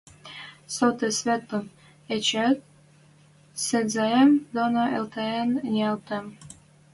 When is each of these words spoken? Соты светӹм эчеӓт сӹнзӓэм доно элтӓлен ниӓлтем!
Соты 0.75 1.07
светӹм 1.19 1.65
эчеӓт 2.13 2.59
сӹнзӓэм 3.65 4.31
доно 4.55 4.83
элтӓлен 4.97 5.49
ниӓлтем! 5.71 6.25